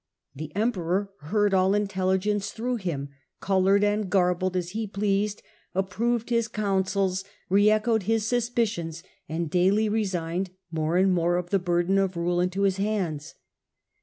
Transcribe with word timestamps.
The 0.33 0.51
Emperor 0.55 1.11
heard 1.19 1.53
all 1.53 1.75
intelligence 1.75 2.49
through 2.49 2.77
him, 2.77 3.09
coloured 3.39 3.83
and 3.83 4.09
garbled 4.09 4.57
as 4.57 4.71
he 4.71 4.87
pleased, 4.87 5.43
approved 5.75 6.31
his 6.31 6.47
counsels, 6.47 7.23
re 7.51 7.69
echoed 7.69 8.01
his 8.09 8.23
suspi 8.23 8.65
cions, 8.67 9.03
and 9.29 9.47
daily 9.51 9.89
resigned 9.89 10.49
more 10.71 11.37
of 11.37 11.51
the 11.51 11.59
burden 11.59 11.99
of 11.99 12.17
rule 12.17 12.41
into 12.41 12.63
his 12.63 12.77
hands. 12.77 13.35